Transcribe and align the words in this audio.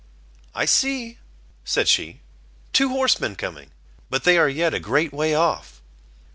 "I 0.55 0.65
see," 0.65 1.19
said 1.63 1.87
she, 1.87 2.21
"two 2.73 2.89
horsemen 2.89 3.35
coming, 3.35 3.69
but 4.09 4.23
they 4.23 4.35
are 4.39 4.49
yet 4.49 4.73
a 4.73 4.79
great 4.79 5.13
way 5.13 5.35
off." 5.35 5.79